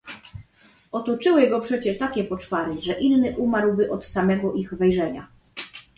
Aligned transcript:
"Otoczyły 0.91 1.49
go 1.49 1.59
przecie 1.61 1.95
takie 1.95 2.23
poczwary, 2.23 2.81
że 2.81 2.93
inny 2.99 3.37
umarłby 3.37 3.91
od 3.91 4.05
samego 4.05 4.53
ich 4.53 4.73
wejrzenia." 4.73 5.27